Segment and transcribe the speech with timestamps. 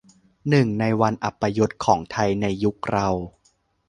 [0.49, 3.07] หนึ่งในวันอัปยศของไทยในยุคเรา